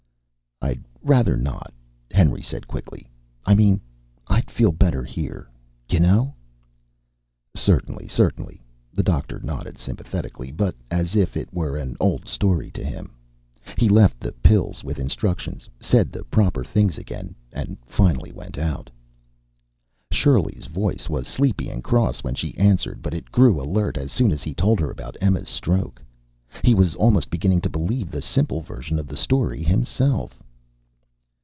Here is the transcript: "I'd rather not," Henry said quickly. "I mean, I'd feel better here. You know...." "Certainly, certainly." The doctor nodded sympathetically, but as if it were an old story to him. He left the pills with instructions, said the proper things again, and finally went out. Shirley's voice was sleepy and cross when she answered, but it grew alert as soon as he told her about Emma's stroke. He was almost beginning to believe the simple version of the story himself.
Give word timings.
"I'd 0.63 0.85
rather 1.01 1.35
not," 1.35 1.73
Henry 2.11 2.43
said 2.43 2.67
quickly. 2.67 3.07
"I 3.47 3.55
mean, 3.55 3.81
I'd 4.27 4.51
feel 4.51 4.71
better 4.71 5.03
here. 5.03 5.49
You 5.89 5.99
know...." 5.99 6.35
"Certainly, 7.55 8.07
certainly." 8.09 8.61
The 8.93 9.01
doctor 9.01 9.39
nodded 9.43 9.79
sympathetically, 9.79 10.51
but 10.51 10.75
as 10.91 11.15
if 11.15 11.35
it 11.35 11.51
were 11.51 11.75
an 11.75 11.97
old 11.99 12.27
story 12.27 12.69
to 12.71 12.83
him. 12.85 13.15
He 13.79 13.89
left 13.89 14.19
the 14.19 14.31
pills 14.33 14.83
with 14.83 14.99
instructions, 14.99 15.67
said 15.79 16.11
the 16.11 16.23
proper 16.25 16.63
things 16.63 16.99
again, 16.99 17.33
and 17.51 17.75
finally 17.87 18.31
went 18.31 18.59
out. 18.59 18.91
Shirley's 20.11 20.67
voice 20.67 21.09
was 21.09 21.27
sleepy 21.27 21.69
and 21.71 21.83
cross 21.83 22.23
when 22.23 22.35
she 22.35 22.55
answered, 22.59 23.01
but 23.01 23.15
it 23.15 23.31
grew 23.31 23.59
alert 23.59 23.97
as 23.97 24.11
soon 24.11 24.31
as 24.31 24.43
he 24.43 24.53
told 24.53 24.79
her 24.79 24.91
about 24.91 25.17
Emma's 25.19 25.49
stroke. 25.49 25.99
He 26.63 26.75
was 26.75 26.93
almost 26.95 27.31
beginning 27.31 27.61
to 27.61 27.69
believe 27.69 28.11
the 28.11 28.21
simple 28.21 28.61
version 28.61 28.99
of 28.99 29.07
the 29.07 29.17
story 29.17 29.63
himself. 29.63 30.37